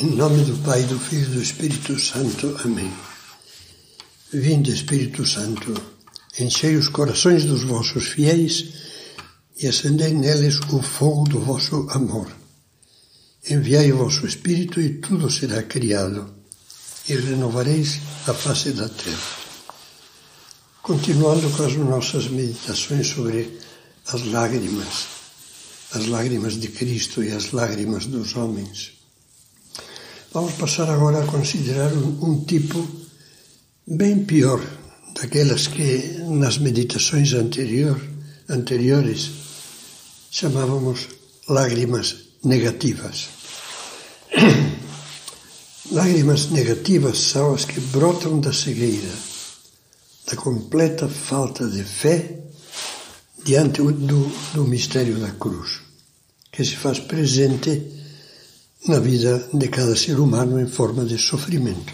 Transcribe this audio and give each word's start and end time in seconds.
Em 0.00 0.14
nome 0.14 0.44
do 0.44 0.56
Pai, 0.58 0.84
do 0.84 0.96
Filho 0.96 1.24
e 1.24 1.34
do 1.34 1.42
Espírito 1.42 1.98
Santo. 1.98 2.56
Amém. 2.62 2.88
Vinde, 4.32 4.70
Espírito 4.70 5.26
Santo, 5.26 5.74
enchei 6.38 6.76
os 6.76 6.88
corações 6.88 7.44
dos 7.44 7.64
vossos 7.64 8.06
fiéis 8.06 8.64
e 9.60 9.66
acendei 9.66 10.14
neles 10.14 10.60
o 10.70 10.80
fogo 10.80 11.24
do 11.28 11.40
vosso 11.40 11.88
amor. 11.90 12.30
Enviai 13.50 13.90
o 13.90 13.98
vosso 13.98 14.24
Espírito 14.24 14.80
e 14.80 15.00
tudo 15.00 15.28
será 15.28 15.64
criado, 15.64 16.32
e 17.08 17.16
renovareis 17.16 17.98
a 18.28 18.32
face 18.32 18.70
da 18.70 18.88
terra. 18.88 19.18
Continuando 20.80 21.50
com 21.50 21.64
as 21.64 21.74
nossas 21.74 22.28
meditações 22.28 23.08
sobre 23.08 23.58
as 24.06 24.24
lágrimas, 24.26 25.08
as 25.90 26.06
lágrimas 26.06 26.54
de 26.56 26.68
Cristo 26.68 27.20
e 27.20 27.32
as 27.32 27.50
lágrimas 27.50 28.06
dos 28.06 28.36
homens. 28.36 28.97
Vamos 30.30 30.52
passar 30.54 30.90
agora 30.90 31.22
a 31.22 31.26
considerar 31.26 31.90
um, 31.90 32.44
tipo 32.44 32.86
bem 33.86 34.26
pior 34.26 34.60
daquelas 35.14 35.68
que 35.68 36.18
nas 36.28 36.58
meditações 36.58 37.32
anterior, 37.32 37.98
anteriores 38.46 39.30
chamávamos 40.30 41.08
lágrimas 41.48 42.16
negativas. 42.44 43.30
lágrimas 45.92 46.50
negativas 46.50 47.16
são 47.18 47.54
as 47.54 47.64
que 47.64 47.80
brotam 47.80 48.38
da 48.38 48.52
cegueira, 48.52 49.14
da 50.26 50.36
completa 50.36 51.08
falta 51.08 51.66
de 51.66 51.82
fé 51.82 52.38
diante 53.46 53.80
do, 53.80 54.30
do 54.52 54.64
mistério 54.64 55.18
da 55.20 55.30
cruz, 55.30 55.80
que 56.52 56.62
se 56.62 56.76
faz 56.76 56.98
presente 56.98 57.97
na 58.86 59.00
vida 59.00 59.48
de 59.52 59.68
cada 59.68 59.96
ser 59.96 60.20
humano 60.20 60.60
em 60.60 60.66
forma 60.66 61.04
de 61.04 61.18
sofrimento. 61.18 61.92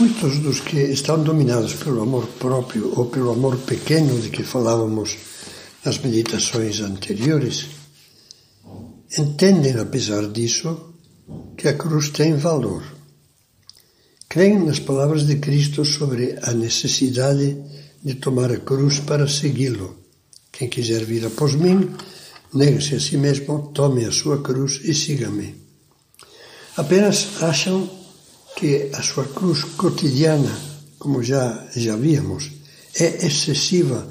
Muitos 0.00 0.38
dos 0.40 0.60
que 0.60 0.78
estão 0.78 1.22
dominados 1.22 1.74
pelo 1.74 2.02
amor 2.02 2.26
próprio 2.38 2.92
ou 2.98 3.06
pelo 3.06 3.30
amor 3.30 3.56
pequeno 3.58 4.20
de 4.20 4.28
que 4.28 4.42
falávamos 4.42 5.16
nas 5.84 5.98
meditações 5.98 6.80
anteriores, 6.80 7.66
entendem, 9.18 9.78
apesar 9.78 10.26
disso, 10.28 10.94
que 11.56 11.68
a 11.68 11.74
cruz 11.74 12.08
tem 12.08 12.36
valor. 12.36 12.82
Creem 14.28 14.64
nas 14.64 14.78
palavras 14.78 15.26
de 15.26 15.36
Cristo 15.36 15.84
sobre 15.84 16.36
a 16.42 16.52
necessidade 16.52 17.56
de 18.02 18.14
tomar 18.14 18.50
a 18.50 18.58
cruz 18.58 18.98
para 18.98 19.28
segui-lo. 19.28 19.96
Quem 20.50 20.68
quiser 20.68 21.04
vir 21.04 21.24
após 21.26 21.54
mim, 21.54 21.94
negue-se 22.54 22.94
a 22.94 23.00
si 23.00 23.16
mesmo, 23.16 23.70
tome 23.74 24.04
a 24.04 24.12
sua 24.12 24.40
cruz 24.40 24.80
e 24.84 24.94
siga-me. 24.94 25.54
Apenas 26.76 27.42
acham 27.42 27.90
que 28.56 28.90
a 28.94 29.02
sua 29.02 29.24
cruz 29.24 29.64
cotidiana, 29.76 30.56
como 30.98 31.22
já, 31.22 31.66
já 31.76 31.96
víamos, 31.96 32.50
é 32.94 33.26
excessiva 33.26 34.06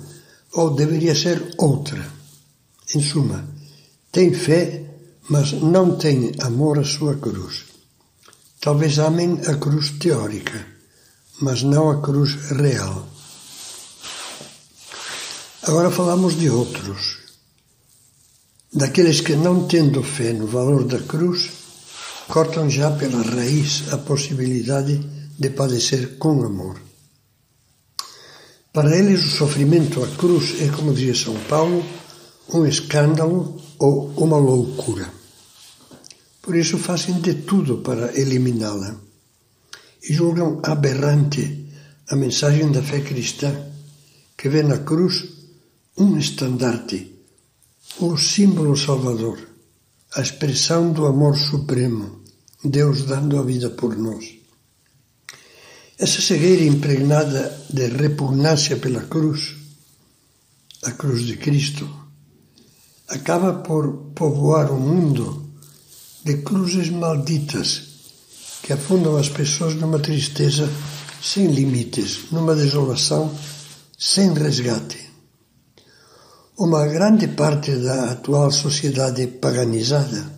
ou 0.53 0.71
deveria 0.71 1.15
ser 1.15 1.55
outra. 1.57 2.05
Em 2.93 3.01
suma, 3.01 3.47
tem 4.11 4.33
fé, 4.33 4.83
mas 5.29 5.53
não 5.53 5.95
tem 5.95 6.33
amor 6.39 6.79
à 6.79 6.83
sua 6.83 7.15
cruz. 7.15 7.65
Talvez 8.59 8.99
amem 8.99 9.39
a 9.47 9.55
cruz 9.55 9.91
teórica, 9.99 10.65
mas 11.41 11.63
não 11.63 11.89
a 11.89 12.01
cruz 12.01 12.51
real. 12.51 13.07
Agora 15.63 15.89
falamos 15.89 16.37
de 16.37 16.49
outros 16.49 17.22
daqueles 18.73 19.21
que, 19.21 19.35
não 19.35 19.67
tendo 19.67 20.01
fé 20.01 20.33
no 20.33 20.47
valor 20.47 20.83
da 20.85 20.99
cruz, 20.99 21.49
cortam 22.27 22.69
já 22.69 22.89
pela 22.91 23.21
raiz 23.21 23.91
a 23.93 23.97
possibilidade 23.97 24.99
de 25.37 25.49
padecer 25.51 26.17
com 26.17 26.43
amor. 26.43 26.81
Para 28.71 28.97
eles, 28.97 29.23
o 29.23 29.29
sofrimento 29.29 30.03
à 30.03 30.07
cruz 30.07 30.59
é, 30.59 30.67
como 30.69 30.93
dizia 30.93 31.13
São 31.13 31.35
Paulo, 31.47 31.85
um 32.51 32.65
escândalo 32.65 33.61
ou 33.77 34.09
uma 34.17 34.37
loucura. 34.37 35.07
Por 36.41 36.55
isso 36.55 36.77
fazem 36.77 37.21
de 37.21 37.35
tudo 37.35 37.77
para 37.77 38.17
eliminá-la 38.19 38.95
e 40.09 40.13
julgam 40.13 40.59
aberrante 40.63 41.69
a 42.09 42.15
mensagem 42.15 42.71
da 42.71 42.81
fé 42.81 42.99
cristã, 43.01 43.55
que 44.35 44.49
vê 44.49 44.63
na 44.63 44.79
cruz 44.79 45.23
um 45.97 46.17
estandarte 46.17 47.12
o 47.99 48.17
símbolo 48.17 48.75
salvador, 48.75 49.39
a 50.15 50.21
expressão 50.21 50.91
do 50.91 51.05
amor 51.05 51.37
supremo, 51.37 52.23
Deus 52.63 53.03
dando 53.03 53.37
a 53.37 53.43
vida 53.43 53.69
por 53.69 53.95
nós. 53.95 54.35
Essa 55.99 56.21
cegueira 56.21 56.63
impregnada 56.63 57.65
de 57.69 57.87
repugnância 57.87 58.77
pela 58.77 59.01
cruz, 59.01 59.55
a 60.83 60.91
cruz 60.91 61.21
de 61.21 61.37
Cristo, 61.37 61.87
acaba 63.07 63.53
por 63.53 64.11
povoar 64.15 64.71
o 64.71 64.79
mundo 64.79 65.51
de 66.23 66.37
cruzes 66.37 66.89
malditas 66.89 67.83
que 68.63 68.73
afundam 68.73 69.17
as 69.17 69.29
pessoas 69.29 69.75
numa 69.75 69.99
tristeza 69.99 70.67
sem 71.21 71.47
limites, 71.47 72.31
numa 72.31 72.55
desolação 72.55 73.31
sem 73.97 74.33
resgate. 74.33 75.12
Uma 76.55 76.85
grande 76.85 77.29
parte 77.29 77.71
da 77.77 78.11
atual 78.11 78.51
sociedade 78.51 79.25
paganizada 79.25 80.31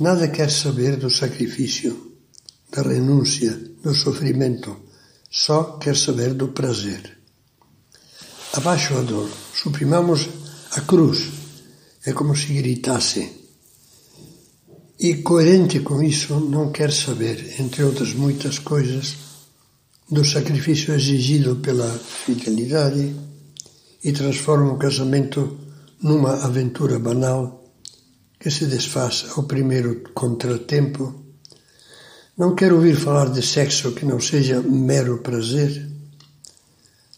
nada 0.00 0.26
quer 0.28 0.50
saber 0.50 0.96
do 0.96 1.10
sacrifício, 1.10 2.12
da 2.70 2.80
renúncia, 2.80 3.60
do 3.82 3.94
sofrimento, 3.94 4.74
só 5.30 5.76
quer 5.76 5.96
saber 5.98 6.32
do 6.32 6.48
prazer. 6.48 7.18
Abaixo 8.54 8.96
a 8.96 9.02
dor, 9.02 9.30
suprimamos 9.54 10.30
a 10.70 10.80
cruz, 10.80 11.28
é 12.06 12.12
como 12.14 12.34
se 12.34 12.54
gritasse. 12.54 13.30
E 14.98 15.16
coerente 15.16 15.80
com 15.80 16.02
isso, 16.02 16.40
não 16.40 16.72
quer 16.72 16.90
saber, 16.90 17.60
entre 17.60 17.84
outras 17.84 18.14
muitas 18.14 18.58
coisas, 18.58 19.14
do 20.10 20.24
sacrifício 20.24 20.94
exigido 20.94 21.56
pela 21.56 21.90
fidelidade 21.98 23.14
e 24.04 24.12
transforma 24.12 24.72
o 24.72 24.78
casamento 24.78 25.58
numa 26.02 26.44
aventura 26.44 26.98
banal 26.98 27.64
que 28.38 28.50
se 28.50 28.66
desfaz 28.66 29.26
ao 29.36 29.44
primeiro 29.44 30.02
contratempo. 30.12 31.14
Não 32.36 32.54
quero 32.54 32.76
ouvir 32.76 32.96
falar 32.96 33.30
de 33.30 33.42
sexo 33.42 33.92
que 33.92 34.04
não 34.04 34.20
seja 34.20 34.60
mero 34.60 35.18
prazer. 35.18 35.88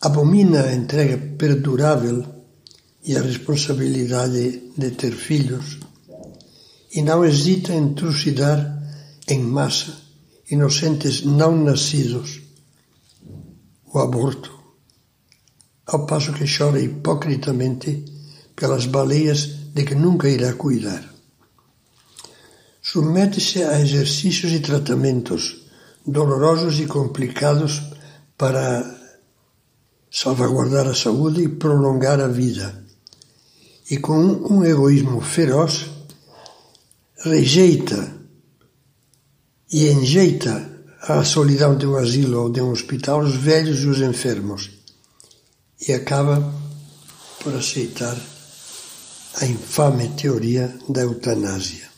Abomina 0.00 0.64
a 0.64 0.74
entrega 0.74 1.16
perdurável 1.38 2.24
e 3.04 3.16
a 3.16 3.22
responsabilidade 3.22 4.70
de 4.76 4.90
ter 4.90 5.12
filhos. 5.12 5.78
E 6.92 7.00
não 7.02 7.24
hesita 7.24 7.72
em 7.72 7.94
trucidar 7.94 8.82
em 9.28 9.40
massa 9.40 10.04
inocentes 10.50 11.24
não 11.24 11.56
nascidos. 11.56 12.40
O 13.92 13.98
aborto 13.98 14.53
ao 15.86 16.06
passo 16.06 16.32
que 16.32 16.44
chora 16.46 16.80
hipocritamente 16.80 18.04
pelas 18.56 18.86
baleias 18.86 19.46
de 19.74 19.84
que 19.84 19.94
nunca 19.94 20.28
irá 20.28 20.54
cuidar. 20.54 21.04
Submete-se 22.80 23.62
a 23.62 23.80
exercícios 23.80 24.52
e 24.52 24.60
tratamentos 24.60 25.66
dolorosos 26.06 26.78
e 26.80 26.86
complicados 26.86 27.82
para 28.36 28.84
salvaguardar 30.10 30.86
a 30.86 30.94
saúde 30.94 31.42
e 31.42 31.48
prolongar 31.48 32.20
a 32.20 32.28
vida. 32.28 32.84
E 33.90 33.98
com 33.98 34.18
um 34.18 34.64
egoísmo 34.64 35.20
feroz, 35.20 35.90
rejeita 37.24 38.14
e 39.72 39.88
enjeita 39.90 40.70
à 41.02 41.24
solidão 41.24 41.76
de 41.76 41.86
um 41.86 41.96
asilo 41.96 42.42
ou 42.42 42.50
de 42.50 42.60
um 42.60 42.70
hospital 42.70 43.20
os 43.20 43.34
velhos 43.34 43.80
e 43.82 43.86
os 43.86 44.00
enfermos 44.00 44.73
e 45.80 45.92
acaba 45.92 46.52
por 47.40 47.54
aceitar 47.54 48.16
a 49.40 49.46
infame 49.46 50.08
teoria 50.10 50.74
da 50.88 51.02
eutanásia. 51.02 51.88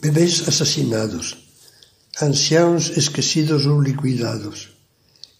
Bebês 0.00 0.48
assassinados, 0.48 1.36
anciãos 2.20 2.96
esquecidos 2.96 3.66
ou 3.66 3.80
liquidados, 3.80 4.70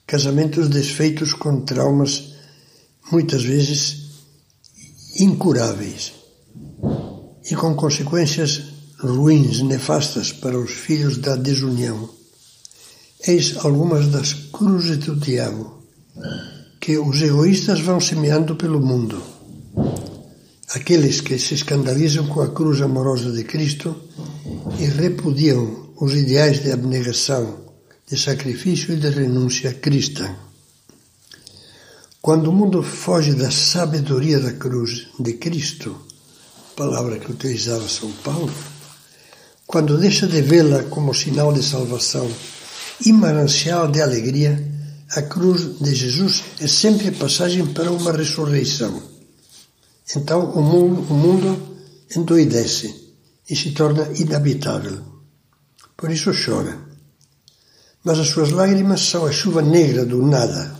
casamentos 0.06 0.68
desfeitos 0.68 1.32
com 1.32 1.62
traumas 1.62 2.34
muitas 3.10 3.42
vezes 3.42 4.08
incuráveis 5.16 6.12
e 7.50 7.54
com 7.56 7.74
consequências 7.74 8.62
ruins, 9.00 9.62
nefastas 9.62 10.32
para 10.32 10.58
os 10.58 10.72
filhos 10.72 11.18
da 11.18 11.34
desunião. 11.36 12.10
Eis 13.26 13.56
algumas 13.64 14.08
das 14.08 14.34
cruzes 14.34 14.98
do 14.98 15.16
diabo 15.16 15.77
que 16.80 16.98
os 16.98 17.20
egoístas 17.20 17.80
vão 17.80 18.00
semeando 18.00 18.56
pelo 18.56 18.80
mundo. 18.80 19.22
aqueles 20.74 21.20
que 21.20 21.38
se 21.38 21.54
escandalizam 21.54 22.26
com 22.26 22.40
a 22.40 22.48
cruz 22.48 22.80
amorosa 22.82 23.32
de 23.32 23.42
Cristo 23.44 23.96
e 24.78 24.84
repudiam 24.84 25.94
os 25.96 26.14
ideais 26.14 26.62
de 26.62 26.70
abnegação, 26.70 27.58
de 28.06 28.18
sacrifício 28.18 28.94
e 28.94 28.96
de 28.96 29.08
renúncia 29.08 29.72
cristã. 29.74 30.34
Quando 32.20 32.48
o 32.48 32.52
mundo 32.52 32.82
foge 32.82 33.34
da 33.34 33.50
sabedoria 33.50 34.38
da 34.40 34.52
cruz 34.52 35.08
de 35.18 35.34
Cristo, 35.34 35.96
palavra 36.76 37.18
que 37.18 37.32
utilizava 37.32 37.88
São 37.88 38.12
Paulo, 38.22 38.52
quando 39.66 39.98
deixa 39.98 40.26
de 40.26 40.40
vê-la 40.42 40.84
como 40.84 41.14
sinal 41.14 41.52
de 41.52 41.62
salvação 41.62 42.30
e 43.04 43.12
manancial 43.12 43.88
de 43.88 44.00
alegria, 44.00 44.77
a 45.16 45.22
cruz 45.22 45.78
de 45.80 45.94
Jesus 45.94 46.44
é 46.60 46.66
sempre 46.66 47.08
a 47.08 47.12
passagem 47.12 47.66
para 47.66 47.90
uma 47.90 48.12
ressurreição. 48.12 49.02
Então 50.16 50.50
o 50.52 50.62
mundo, 50.62 51.00
o 51.10 51.14
mundo 51.14 51.78
endoidece 52.16 53.14
e 53.48 53.56
se 53.56 53.72
torna 53.72 54.10
inabitável. 54.14 55.02
Por 55.96 56.10
isso 56.10 56.30
chora. 56.32 56.78
Mas 58.04 58.18
as 58.18 58.28
suas 58.28 58.50
lágrimas 58.50 59.00
são 59.00 59.26
a 59.26 59.32
chuva 59.32 59.62
negra 59.62 60.04
do 60.04 60.24
nada 60.24 60.78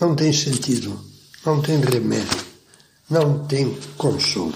não 0.00 0.14
tem 0.14 0.32
sentido, 0.32 1.00
não 1.46 1.62
tem 1.62 1.80
remédio, 1.80 2.44
não 3.08 3.46
tem 3.46 3.78
consolo. 3.96 4.54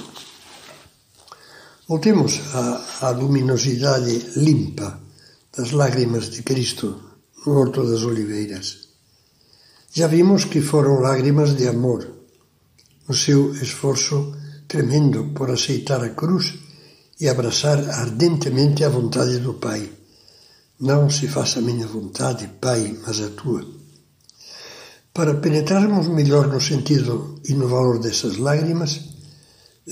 Voltemos 1.87 2.41
à, 2.55 3.07
à 3.07 3.11
luminosidade 3.11 4.19
limpa 4.37 5.01
das 5.57 5.71
lágrimas 5.71 6.29
de 6.29 6.43
Cristo 6.43 7.01
no 7.47 7.53
Horto 7.53 7.89
das 7.89 8.03
Oliveiras. 8.03 8.88
Já 9.99 10.07
vimos 10.07 10.45
que 10.45 10.61
foram 10.61 11.01
lágrimas 11.01 11.57
de 11.57 11.67
amor, 11.67 12.09
no 13.09 13.13
seu 13.13 13.53
esforço 13.55 14.33
tremendo 14.69 15.33
por 15.35 15.51
aceitar 15.51 16.05
a 16.05 16.11
cruz 16.11 16.55
e 17.21 17.29
abraçar 17.29 17.79
ardentemente 17.91 18.85
a 18.85 18.89
vontade 18.89 19.41
do 19.41 19.55
Pai. 19.55 19.91
Não 20.81 21.11
se 21.11 21.27
faça 21.27 21.59
a 21.59 21.63
minha 21.63 21.85
vontade, 21.85 22.49
Pai, 22.61 22.97
mas 23.05 23.21
a 23.21 23.31
tua. 23.31 23.67
Para 25.13 25.35
penetrarmos 25.35 26.07
melhor 26.07 26.47
no 26.47 26.61
sentido 26.61 27.41
e 27.49 27.53
no 27.55 27.67
valor 27.67 27.99
dessas 27.99 28.37
lágrimas, 28.37 29.01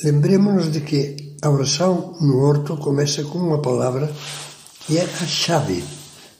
lembremos-nos 0.05 0.71
de 0.71 0.83
que 0.83 1.37
a 1.43 1.51
oração 1.51 2.17
no 2.21 2.39
horto 2.45 2.77
começa 2.77 3.25
com 3.25 3.39
uma 3.39 3.61
palavra 3.61 4.15
que 4.87 4.99
é 4.99 5.03
a 5.03 5.27
chave 5.27 5.83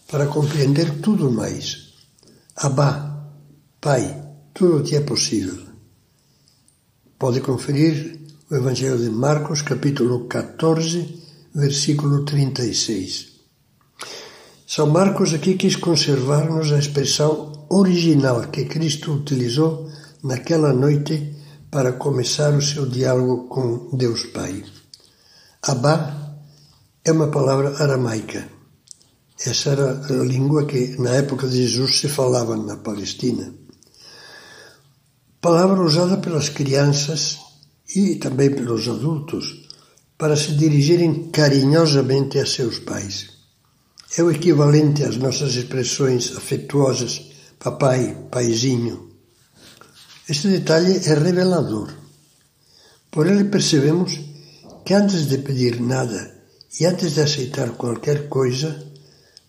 para 0.07 0.27
compreender 0.27 1.01
tudo 1.01 1.33
mais. 1.33 1.89
Abá, 2.55 3.16
Pai, 3.87 4.21
tudo 4.53 4.83
te 4.83 4.97
é 4.97 5.01
possível. 5.01 5.63
Pode 7.17 7.41
conferir 7.41 8.19
o 8.51 8.57
Evangelho 8.57 8.99
de 8.99 9.09
Marcos, 9.09 9.63
capítulo 9.63 10.27
14, 10.27 11.23
versículo 11.55 12.25
36. 12.25 13.29
São 14.67 14.89
Marcos 14.89 15.33
aqui 15.33 15.55
quis 15.55 15.77
conservar-nos 15.77 16.73
a 16.73 16.81
expressão 16.81 17.65
original 17.71 18.49
que 18.49 18.65
Cristo 18.65 19.13
utilizou 19.13 19.89
naquela 20.21 20.73
noite 20.73 21.37
para 21.71 21.93
começar 21.93 22.53
o 22.55 22.61
seu 22.61 22.87
diálogo 22.87 23.47
com 23.47 23.97
Deus 23.97 24.25
Pai. 24.25 24.65
Abá 25.63 26.41
é 27.05 27.13
uma 27.13 27.29
palavra 27.29 27.81
aramaica. 27.81 28.49
Essa 29.39 29.71
era 29.71 30.01
a 30.09 30.25
língua 30.25 30.67
que 30.67 31.01
na 31.01 31.11
época 31.11 31.47
de 31.47 31.69
Jesus 31.69 32.01
se 32.01 32.09
falava 32.09 32.57
na 32.57 32.79
Palestina. 32.79 33.65
Palavra 35.41 35.83
usada 35.83 36.17
pelas 36.17 36.49
crianças 36.49 37.39
e 37.95 38.17
também 38.17 38.51
pelos 38.51 38.89
adultos 38.89 39.67
para 40.19 40.37
se 40.37 40.53
dirigirem 40.53 41.31
carinhosamente 41.31 42.39
a 42.39 42.47
seus 42.47 42.79
pais. 42.79 43.37
É 44.17 44.23
o 44.23 44.31
equivalente 44.31 45.05
às 45.05 45.17
nossas 45.17 45.55
expressões 45.55 46.37
afetuosas 46.37 47.33
papai, 47.59 48.17
paizinho. 48.31 49.11
Este 50.29 50.49
detalhe 50.49 50.97
é 50.97 51.15
revelador. 51.15 51.93
Por 53.11 53.27
ele 53.27 53.45
percebemos 53.45 54.19
que 54.85 54.95
antes 54.95 55.27
de 55.27 55.39
pedir 55.39 55.81
nada 55.81 56.35
e 56.79 56.87
antes 56.87 57.15
de 57.15 57.21
aceitar 57.21 57.71
qualquer 57.71 58.29
coisa, 58.29 58.85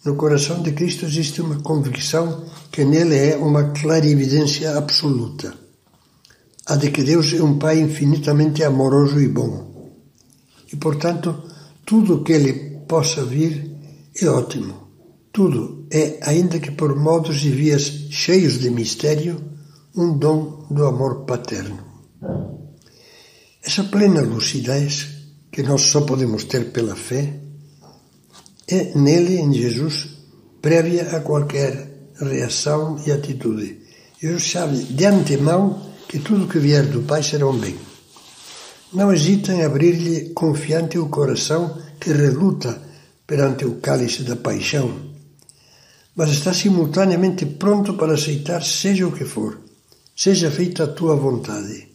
no 0.06 0.16
coração 0.16 0.62
de 0.62 0.72
Cristo 0.72 1.06
existe 1.06 1.42
uma 1.42 1.62
convicção 1.62 2.46
que 2.72 2.86
nele 2.86 3.18
é 3.18 3.38
uma 3.38 3.72
clarividência 3.72 4.78
absoluta. 4.78 5.67
A 6.68 6.76
de 6.76 6.92
que 6.92 7.04
Deus 7.04 7.34
é 7.34 7.42
um 7.42 7.58
Pai 7.58 7.80
infinitamente 7.80 8.64
amoroso 8.64 9.22
e 9.22 9.28
bom. 9.28 9.92
E, 10.72 10.76
portanto, 10.76 11.44
tudo 11.86 12.16
o 12.16 12.24
que 12.24 12.34
ele 12.34 12.82
possa 12.88 13.24
vir 13.24 13.72
é 14.22 14.28
ótimo. 14.28 14.76
Tudo 15.32 15.88
é, 15.90 16.20
ainda 16.24 16.60
que 16.60 16.72
por 16.72 16.94
modos 16.96 17.44
e 17.46 17.50
vias 17.50 17.84
cheios 18.10 18.60
de 18.60 18.70
mistério, 18.70 19.42
um 19.96 20.18
dom 20.18 20.68
do 20.70 20.86
amor 20.86 21.26
paterno. 21.26 21.80
Essa 23.64 23.86
plena 23.86 24.22
lucidez, 24.22 25.08
que 25.52 25.64
nós 25.64 25.84
só 25.84 26.02
podemos 26.02 26.44
ter 26.44 26.72
pela 26.72 26.96
fé, 26.96 27.34
é 28.68 28.98
nele, 28.98 29.38
em 29.38 29.54
Jesus, 29.54 30.10
prévia 30.62 31.16
a 31.16 31.22
qualquer 31.22 32.12
reação 32.20 33.02
e 33.06 33.12
atitude. 33.12 33.80
Jesus 34.22 34.52
sabe 34.52 34.78
de 34.78 35.06
antemão 35.06 35.87
que 36.08 36.20
tudo 36.20 36.48
que 36.48 36.60
vier 36.60 36.86
do 36.88 37.04
Pai 37.04 37.24
será 37.24 37.48
um 37.48 37.58
bem. 37.58 37.78
Não 38.94 39.12
hesita 39.14 39.54
em 39.54 39.64
abrir-lhe 39.64 40.30
confiante 40.30 40.98
o 40.98 41.10
coração 41.10 41.78
que 42.00 42.12
reluta 42.12 42.82
perante 43.26 43.66
o 43.66 43.76
cálice 43.76 44.24
da 44.24 44.36
paixão 44.36 45.08
mas 46.18 46.32
está 46.32 46.52
simultaneamente 46.52 47.46
pronto 47.46 47.94
para 47.94 48.16
aceitar 48.16 48.64
seja 48.64 49.06
o 49.08 49.12
que 49.12 49.24
for, 49.24 49.62
seja 50.16 50.50
feita 50.50 50.86
a 50.86 50.88
tua 50.88 51.16
vontade, 51.16 51.88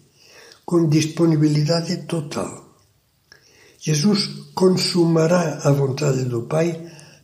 com 0.64 0.88
disponibilidade 0.88 2.06
total. 2.06 2.78
Jesus 3.80 4.30
consumará 4.54 5.58
a 5.64 5.72
vontade 5.72 6.22
do 6.24 6.42
Pai 6.42 6.80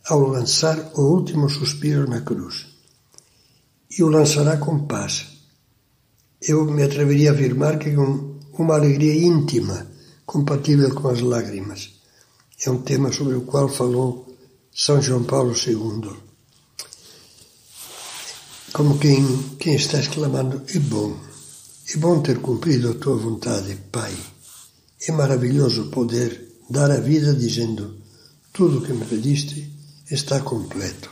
ao 0.09 0.27
lançar 0.27 0.91
o 0.95 1.03
último 1.03 1.49
suspiro 1.49 2.05
na 2.09 2.19
cruz. 2.19 2.65
E 3.97 4.03
o 4.03 4.09
lançará 4.09 4.57
com 4.57 4.85
paz. 4.85 5.38
Eu 6.41 6.65
me 6.65 6.83
atreveria 6.83 7.31
a 7.31 7.33
afirmar 7.33 7.77
que 7.79 7.93
com 7.93 8.39
uma 8.53 8.75
alegria 8.75 9.13
íntima, 9.13 9.87
compatível 10.25 10.93
com 10.93 11.09
as 11.09 11.21
lágrimas. 11.21 11.91
É 12.65 12.69
um 12.69 12.81
tema 12.81 13.11
sobre 13.11 13.35
o 13.35 13.41
qual 13.41 13.69
falou 13.69 14.35
São 14.73 15.01
João 15.01 15.23
Paulo 15.23 15.53
II 15.53 16.29
como 18.79 18.97
quem, 18.97 19.25
quem 19.59 19.75
está 19.75 19.99
exclamando: 19.99 20.61
É 20.73 20.79
bom, 20.79 21.17
é 21.93 21.97
bom 21.97 22.21
ter 22.21 22.39
cumprido 22.39 22.91
a 22.91 22.93
tua 22.93 23.17
vontade, 23.17 23.75
Pai. 23.91 24.15
É 25.07 25.11
maravilhoso 25.11 25.89
poder 25.89 26.55
dar 26.69 26.91
a 26.91 26.99
vida 26.99 27.33
dizendo: 27.33 27.97
Tudo 28.53 28.79
o 28.79 28.81
que 28.81 28.93
me 28.93 29.05
pediste 29.05 29.69
está 30.09 30.39
completo. 30.39 31.09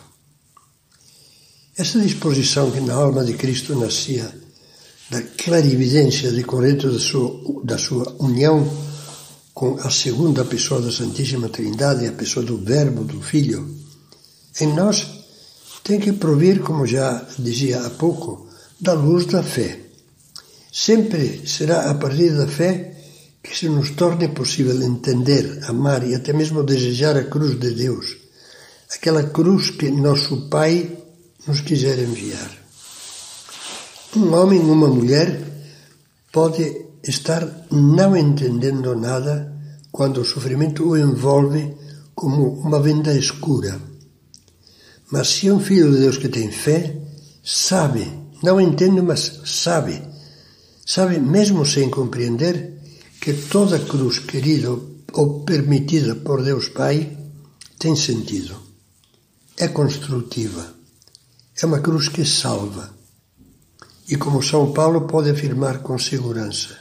Essa 1.75 1.99
disposição 1.99 2.71
que 2.71 2.79
na 2.79 2.93
alma 2.93 3.23
de 3.23 3.33
Cristo 3.33 3.75
nascia 3.75 4.33
da 5.09 5.21
clarividência 5.21 6.31
decorrente 6.31 6.87
da 6.87 6.99
sua, 6.99 7.41
da 7.63 7.77
sua 7.77 8.15
união 8.19 8.67
com 9.53 9.79
a 9.79 9.89
segunda 9.89 10.45
pessoa 10.45 10.81
da 10.81 10.91
Santíssima 10.91 11.49
Trindade, 11.49 12.05
a 12.05 12.11
pessoa 12.11 12.45
do 12.45 12.57
Verbo, 12.57 13.03
do 13.03 13.21
Filho, 13.21 13.67
em 14.59 14.73
nós 14.73 15.07
tem 15.83 15.99
que 15.99 16.11
provir, 16.11 16.59
como 16.59 16.85
já 16.85 17.25
dizia 17.39 17.81
há 17.81 17.89
pouco, 17.89 18.47
da 18.79 18.93
luz 18.93 19.25
da 19.25 19.41
fé. 19.41 19.79
Sempre 20.71 21.47
será 21.47 21.89
a 21.89 21.95
partir 21.95 22.35
da 22.35 22.45
fé 22.45 22.93
que 23.41 23.57
se 23.57 23.69
nos 23.69 23.91
torne 23.91 24.27
possível 24.27 24.79
entender, 24.83 25.61
amar 25.63 26.05
e 26.05 26.13
até 26.13 26.33
mesmo 26.33 26.61
desejar 26.63 27.15
a 27.15 27.23
cruz 27.23 27.57
de 27.57 27.71
Deus, 27.71 28.17
aquela 28.93 29.23
cruz 29.23 29.69
que 29.71 29.89
nosso 29.89 30.49
Pai 30.49 30.91
nos 31.47 31.61
quiser 31.61 31.97
enviar. 31.99 32.66
Um 34.17 34.33
homem, 34.33 34.59
uma 34.59 34.87
mulher, 34.87 35.41
pode 36.31 36.85
estar 37.03 37.67
não 37.71 38.15
entendendo 38.15 38.95
nada 38.95 39.53
quando 39.91 40.21
o 40.21 40.25
sofrimento 40.25 40.89
o 40.89 40.97
envolve 40.97 41.75
como 42.15 42.49
uma 42.59 42.79
venda 42.79 43.13
escura 43.13 43.79
mas 45.09 45.29
se 45.29 45.47
é 45.47 45.53
um 45.53 45.59
filho 45.59 45.91
de 45.91 45.99
Deus 45.99 46.17
que 46.17 46.27
tem 46.27 46.51
fé, 46.51 46.95
sabe, 47.43 48.11
não 48.43 48.59
entende, 48.59 49.01
mas 49.01 49.41
sabe, 49.45 50.01
sabe 50.85 51.17
mesmo 51.17 51.65
sem 51.65 51.89
compreender, 51.89 52.73
que 53.21 53.33
toda 53.33 53.79
cruz 53.79 54.19
querida 54.19 54.69
ou 55.13 55.43
permitida 55.45 56.13
por 56.15 56.43
Deus 56.43 56.67
Pai 56.69 57.17
tem 57.79 57.95
sentido. 57.95 58.55
É 59.55 59.69
construtiva. 59.69 60.73
É 61.59 61.65
uma 61.65 61.79
cruz 61.79 62.09
que 62.09 62.25
salva. 62.25 62.93
E 64.09 64.15
como 64.15 64.41
São 64.41 64.71
Paulo 64.71 65.01
pode 65.07 65.29
afirmar 65.29 65.79
com 65.79 65.97
segurança: 65.99 66.77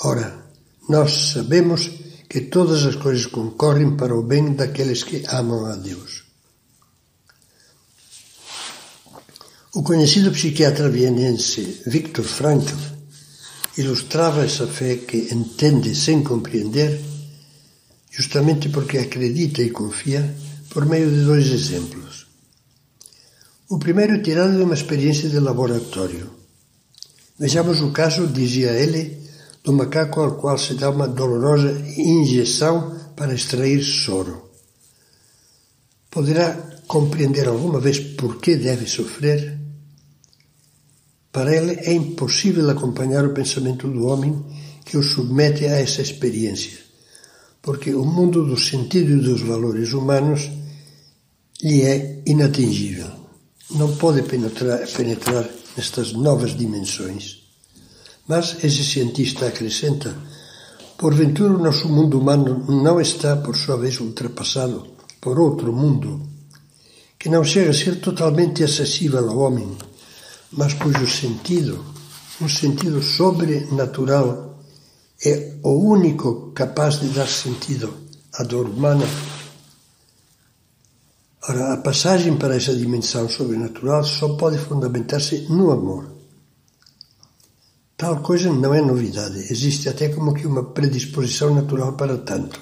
Ora, 0.00 0.44
nós 0.88 1.32
sabemos 1.32 1.90
que 2.28 2.40
todas 2.40 2.84
as 2.84 2.96
coisas 2.96 3.26
concorrem 3.26 3.96
para 3.96 4.16
o 4.16 4.22
bem 4.22 4.54
daqueles 4.54 5.04
que 5.04 5.24
amam 5.28 5.66
a 5.66 5.76
Deus. 5.76 6.24
O 9.74 9.82
conhecido 9.82 10.30
psiquiatra 10.30 10.88
vienense 10.88 11.82
Viktor 11.86 12.24
Frankl 12.24 12.76
ilustrava 13.76 14.44
essa 14.44 14.66
fé 14.66 14.96
que 14.96 15.28
entende 15.32 15.94
sem 15.94 16.22
compreender, 16.22 17.00
justamente 18.10 18.68
porque 18.68 18.98
acredita 18.98 19.62
e 19.62 19.70
confia, 19.70 20.34
por 20.70 20.86
meio 20.86 21.10
de 21.10 21.24
dois 21.24 21.48
exemplos. 21.48 22.23
O 23.66 23.78
primeiro 23.78 24.22
tirado 24.22 24.54
de 24.54 24.62
uma 24.62 24.74
experiência 24.74 25.26
de 25.26 25.38
laboratório. 25.38 26.28
Vejamos 27.38 27.80
o 27.80 27.92
caso, 27.92 28.26
dizia 28.26 28.72
ele, 28.72 29.16
do 29.64 29.72
macaco 29.72 30.20
ao 30.20 30.36
qual 30.36 30.58
se 30.58 30.74
dá 30.74 30.90
uma 30.90 31.08
dolorosa 31.08 31.72
injeção 31.96 32.94
para 33.16 33.32
extrair 33.32 33.82
soro. 33.82 34.50
Poderá 36.10 36.52
compreender 36.86 37.48
alguma 37.48 37.80
vez 37.80 37.98
por 37.98 38.36
que 38.36 38.54
deve 38.54 38.86
sofrer? 38.86 39.58
Para 41.32 41.56
ele 41.56 41.72
é 41.80 41.94
impossível 41.94 42.68
acompanhar 42.68 43.24
o 43.24 43.32
pensamento 43.32 43.88
do 43.88 44.06
homem 44.06 44.44
que 44.84 44.98
o 44.98 45.02
submete 45.02 45.64
a 45.64 45.80
essa 45.80 46.02
experiência, 46.02 46.78
porque 47.62 47.94
o 47.94 48.04
mundo 48.04 48.44
do 48.44 48.60
sentido 48.60 49.12
e 49.12 49.24
dos 49.24 49.40
valores 49.40 49.94
humanos 49.94 50.50
lhe 51.62 51.80
é 51.80 52.22
inatingível. 52.26 53.23
Não 53.74 53.96
pode 53.96 54.22
penetrar, 54.22 54.86
penetrar 54.86 55.48
nestas 55.76 56.12
novas 56.12 56.56
dimensões. 56.56 57.42
Mas 58.26 58.62
esse 58.64 58.84
cientista 58.84 59.46
acrescenta: 59.46 60.16
porventura 60.96 61.54
o 61.54 61.62
nosso 61.62 61.88
mundo 61.88 62.18
humano 62.18 62.64
não 62.68 63.00
está, 63.00 63.36
por 63.36 63.56
sua 63.56 63.76
vez, 63.76 64.00
ultrapassado 64.00 64.94
por 65.20 65.38
outro 65.40 65.72
mundo, 65.72 66.22
que 67.18 67.28
não 67.28 67.42
chega 67.42 67.70
a 67.70 67.74
ser 67.74 68.00
totalmente 68.00 68.62
acessível 68.62 69.28
ao 69.28 69.38
homem, 69.38 69.76
mas 70.52 70.74
cujo 70.74 71.06
sentido, 71.06 71.84
um 72.40 72.48
sentido 72.48 73.02
sobrenatural, 73.02 74.60
é 75.24 75.54
o 75.62 75.70
único 75.70 76.52
capaz 76.54 77.00
de 77.00 77.08
dar 77.08 77.26
sentido 77.26 77.92
à 78.34 78.42
dor 78.42 78.68
humana. 78.68 79.06
Ora, 81.46 81.74
a 81.74 81.76
passagem 81.76 82.38
para 82.38 82.56
essa 82.56 82.74
dimensão 82.74 83.28
sobrenatural 83.28 84.02
só 84.02 84.34
pode 84.34 84.56
fundamentar-se 84.56 85.46
no 85.50 85.70
amor. 85.70 86.10
Tal 87.98 88.22
coisa 88.22 88.50
não 88.50 88.72
é 88.72 88.80
novidade, 88.80 89.38
existe 89.52 89.88
até 89.90 90.08
como 90.08 90.32
que 90.32 90.46
uma 90.46 90.64
predisposição 90.72 91.54
natural 91.54 91.92
para 91.92 92.16
tanto. 92.16 92.58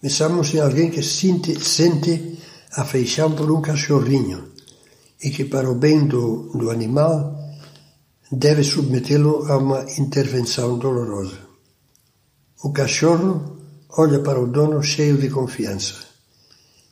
Pensamos 0.00 0.52
em 0.52 0.58
alguém 0.58 0.90
que 0.90 1.04
sente, 1.04 1.58
sente 1.64 2.36
afeição 2.72 3.30
por 3.30 3.48
um 3.48 3.62
cachorrinho 3.62 4.50
e 5.22 5.30
que, 5.30 5.44
para 5.44 5.70
o 5.70 5.76
bem 5.76 6.04
do, 6.04 6.50
do 6.58 6.68
animal, 6.68 7.38
deve 8.30 8.64
submetê-lo 8.64 9.46
a 9.46 9.56
uma 9.56 9.86
intervenção 9.98 10.76
dolorosa. 10.78 11.38
O 12.64 12.72
cachorro 12.72 13.56
olha 13.90 14.18
para 14.18 14.40
o 14.40 14.48
dono 14.48 14.82
cheio 14.82 15.16
de 15.16 15.30
confiança, 15.30 16.11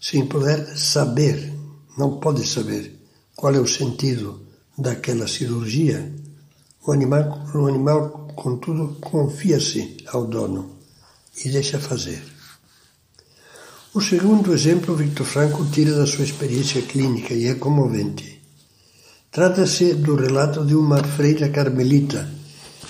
sem 0.01 0.27
poder 0.27 0.77
saber, 0.79 1.53
não 1.99 2.19
pode 2.19 2.47
saber 2.47 2.99
qual 3.37 3.55
é 3.55 3.61
o 3.61 3.67
sentido 3.67 4.41
daquela 4.77 5.29
cirurgia 5.29 6.13
o 6.87 6.93
animal, 6.93 7.47
o 7.55 7.67
animal 7.67 8.33
contudo, 8.35 8.97
confia-se 9.01 9.99
ao 10.07 10.27
dono 10.27 10.79
e 11.45 11.49
deixa 11.51 11.79
fazer. 11.79 12.23
O 13.93 14.01
segundo 14.01 14.55
exemplo 14.55 14.97
Victor 14.97 15.27
Franco 15.27 15.67
tira 15.67 15.95
da 15.95 16.07
sua 16.07 16.25
experiência 16.25 16.81
clínica 16.81 17.35
e 17.35 17.47
é 17.47 17.55
comovente. 17.55 18.41
Trata-se 19.31 19.95
do 19.95 20.15
relato 20.17 20.65
de 20.65 20.75
uma 20.75 21.03
freira 21.05 21.49
carmelita, 21.51 22.29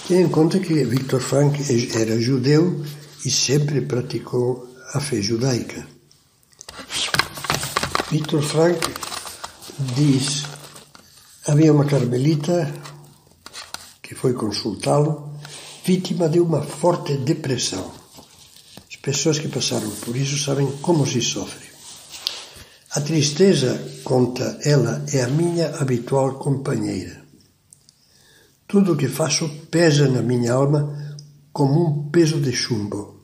tendo 0.06 0.20
em 0.20 0.28
conta 0.28 0.60
que 0.60 0.84
Victor 0.84 1.20
Frank 1.20 1.60
era 1.94 2.20
judeu 2.20 2.82
e 3.24 3.30
sempre 3.30 3.80
praticou 3.80 4.68
a 4.94 5.00
fé 5.00 5.20
judaica. 5.20 5.86
Victor 8.10 8.42
Frank 8.42 8.80
diz: 9.94 10.44
havia 11.46 11.72
uma 11.72 11.84
carmelita 11.84 12.74
que 14.02 14.16
foi 14.16 14.32
consultá-lo, 14.32 15.38
vítima 15.84 16.28
de 16.28 16.40
uma 16.40 16.60
forte 16.60 17.16
depressão. 17.18 17.92
As 18.88 18.96
pessoas 18.96 19.38
que 19.38 19.46
passaram 19.46 19.88
por 20.04 20.16
isso 20.16 20.36
sabem 20.44 20.66
como 20.82 21.06
se 21.06 21.22
sofre. 21.22 21.68
A 22.96 23.00
tristeza, 23.00 23.80
conta 24.02 24.58
ela, 24.64 25.04
é 25.12 25.22
a 25.22 25.28
minha 25.28 25.76
habitual 25.76 26.34
companheira. 26.34 27.22
Tudo 28.66 28.94
o 28.94 28.96
que 28.96 29.06
faço 29.06 29.48
pesa 29.70 30.08
na 30.08 30.20
minha 30.20 30.52
alma 30.52 31.16
como 31.52 31.86
um 31.86 32.10
peso 32.10 32.40
de 32.40 32.52
chumbo. 32.52 33.20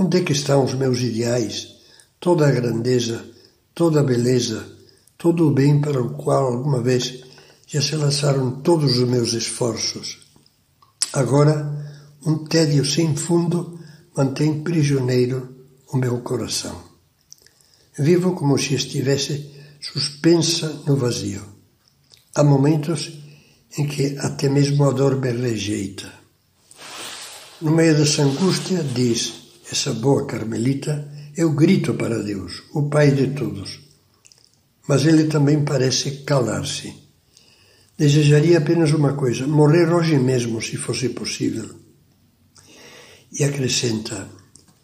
Onde 0.00 0.16
é 0.16 0.20
que 0.22 0.32
estão 0.32 0.64
os 0.64 0.72
meus 0.72 0.98
ideais, 1.00 1.74
toda 2.18 2.48
a 2.48 2.50
grandeza, 2.50 3.36
toda 3.78 4.00
a 4.00 4.02
beleza, 4.02 4.66
todo 5.16 5.46
o 5.46 5.52
bem 5.52 5.80
para 5.80 6.02
o 6.02 6.14
qual 6.14 6.52
alguma 6.52 6.82
vez 6.82 7.22
já 7.64 7.80
se 7.80 7.94
lançaram 7.94 8.60
todos 8.60 8.98
os 8.98 9.08
meus 9.08 9.34
esforços. 9.34 10.18
Agora, 11.12 11.54
um 12.26 12.38
tédio 12.38 12.84
sem 12.84 13.14
fundo 13.14 13.78
mantém 14.16 14.64
prisioneiro 14.64 15.54
o 15.92 15.96
meu 15.96 16.18
coração. 16.22 16.76
Vivo 17.96 18.32
como 18.32 18.58
se 18.58 18.74
estivesse 18.74 19.54
suspensa 19.80 20.82
no 20.84 20.96
vazio. 20.96 21.44
Há 22.34 22.42
momentos 22.42 23.12
em 23.78 23.86
que 23.86 24.18
até 24.18 24.48
mesmo 24.48 24.82
a 24.82 24.90
dor 24.90 25.20
me 25.20 25.30
rejeita. 25.30 26.12
No 27.62 27.70
meio 27.70 27.96
dessa 27.96 28.22
angústia, 28.22 28.82
diz 28.82 29.34
essa 29.70 29.92
boa 29.92 30.26
carmelita, 30.26 31.16
eu 31.38 31.48
grito 31.52 31.94
para 31.94 32.22
Deus, 32.22 32.52
o 32.74 32.90
Pai 32.90 33.08
de 33.12 33.28
todos. 33.28 33.80
Mas 34.88 35.06
ele 35.06 35.24
também 35.24 35.64
parece 35.64 36.22
calar-se 36.24 37.08
Desejaria 37.98 38.58
apenas 38.58 38.92
uma 38.92 39.14
coisa: 39.14 39.44
morrer 39.44 39.92
hoje 39.92 40.16
mesmo, 40.16 40.62
se 40.62 40.76
fosse 40.76 41.08
possível. 41.08 41.68
E 43.32 43.42
acrescenta: 43.42 44.28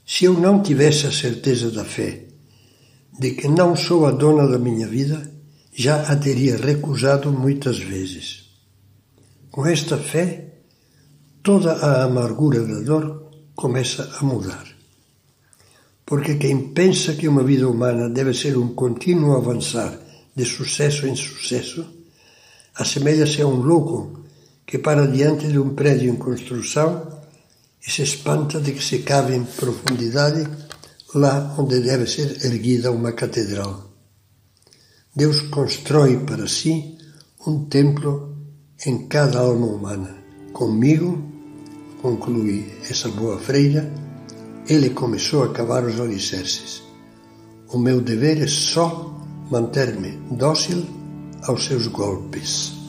se 0.05 0.25
eu 0.25 0.35
não 0.35 0.61
tivesse 0.61 1.07
a 1.07 1.13
certeza 1.13 1.71
da 1.71 1.85
fé, 1.85 2.25
de 3.17 3.31
que 3.37 3.47
não 3.47 3.77
sou 3.77 4.05
a 4.07 4.11
dona 4.11 4.49
da 4.49 4.59
minha 4.59 4.89
vida, 4.89 5.31
já 5.73 6.03
a 6.03 6.17
teria 6.17 6.57
recusado 6.57 7.31
muitas 7.31 7.79
vezes. 7.79 8.51
Com 9.53 9.65
esta 9.65 9.97
fé, 9.97 10.59
toda 11.41 11.73
a 11.73 12.03
amargura 12.03 12.67
da 12.67 12.81
dor 12.81 13.31
começa 13.55 14.11
a 14.19 14.25
mudar. 14.25 14.74
Porque 16.07 16.35
quem 16.35 16.69
pensa 16.69 17.15
que 17.15 17.29
uma 17.29 17.43
vida 17.43 17.69
humana 17.69 18.09
deve 18.09 18.35
ser 18.35 18.57
um 18.59 18.75
contínuo 18.75 19.37
avançar 19.37 19.99
de 20.37 20.45
sucesso 20.45 21.07
em 21.07 21.17
sucesso, 21.17 21.87
assemelha-se 22.75 23.41
a 23.41 23.47
um 23.47 23.57
louco 23.57 24.25
que 24.67 24.79
para 24.79 25.07
diante 25.07 25.47
de 25.49 25.59
um 25.59 25.75
prédio 25.75 26.13
em 26.13 26.17
construção 26.17 27.23
e 27.87 27.91
se 27.91 28.03
espanta 28.03 28.61
de 28.61 28.73
que 28.73 28.83
se 28.83 29.01
cave 29.01 29.35
em 29.35 29.45
profundidade 29.45 30.49
lá 31.15 31.55
onde 31.59 31.81
deve 31.81 32.07
ser 32.07 32.45
erguida 32.45 32.91
uma 32.91 33.13
catedral. 33.13 33.91
Deus 35.15 35.43
constrói 35.43 36.19
para 36.19 36.49
si 36.49 36.99
um 37.47 37.67
templo 37.67 38.37
em 38.85 39.07
cada 39.07 39.39
alma 39.39 39.67
humana. 39.67 40.17
Comigo, 40.53 41.23
conclui 42.03 42.67
essa 42.91 43.09
boa 43.09 43.39
freira, 43.39 43.89
ele 44.69 44.91
começou 44.91 45.43
a 45.45 45.53
cavar 45.53 45.85
os 45.85 46.01
alicerces. 46.01 46.83
O 47.69 47.79
meu 47.79 48.01
dever 48.01 48.43
é 48.43 48.47
só 48.47 49.21
manter-me 49.51 50.13
dócil 50.37 50.85
aos 51.43 51.65
seus 51.65 51.87
golpes. 51.87 52.84